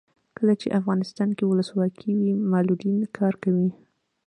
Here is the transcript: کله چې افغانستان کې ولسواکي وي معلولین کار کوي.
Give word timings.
کله 0.37 0.53
چې 0.61 0.75
افغانستان 0.79 1.29
کې 1.37 1.43
ولسواکي 1.45 2.11
وي 2.19 2.31
معلولین 2.51 2.99
کار 3.17 3.33
کوي. 3.43 3.69